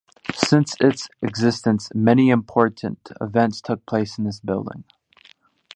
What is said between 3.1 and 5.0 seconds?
events took place in this building.